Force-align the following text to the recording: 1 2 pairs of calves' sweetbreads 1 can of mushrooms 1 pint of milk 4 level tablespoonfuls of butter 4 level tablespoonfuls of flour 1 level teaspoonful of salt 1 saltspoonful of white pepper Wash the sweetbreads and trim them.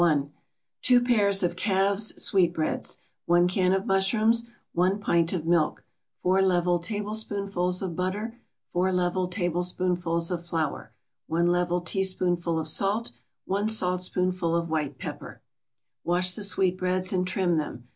1 0.01 0.31
2 0.81 1.01
pairs 1.01 1.43
of 1.43 1.55
calves' 1.55 2.19
sweetbreads 2.19 2.97
1 3.27 3.47
can 3.47 3.71
of 3.71 3.85
mushrooms 3.85 4.49
1 4.73 4.97
pint 4.99 5.31
of 5.31 5.45
milk 5.45 5.83
4 6.23 6.41
level 6.41 6.79
tablespoonfuls 6.79 7.83
of 7.83 7.95
butter 7.95 8.33
4 8.73 8.91
level 8.91 9.27
tablespoonfuls 9.27 10.31
of 10.31 10.43
flour 10.43 10.91
1 11.27 11.45
level 11.45 11.81
teaspoonful 11.81 12.57
of 12.57 12.67
salt 12.67 13.11
1 13.45 13.69
saltspoonful 13.69 14.55
of 14.55 14.69
white 14.71 14.97
pepper 14.97 15.39
Wash 16.03 16.33
the 16.33 16.43
sweetbreads 16.43 17.13
and 17.13 17.27
trim 17.27 17.57
them. 17.57 17.87